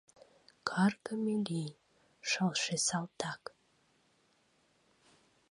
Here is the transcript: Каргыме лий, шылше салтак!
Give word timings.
Каргыме 0.69 1.35
лий, 1.47 1.71
шылше 2.29 2.75
салтак! 2.87 3.41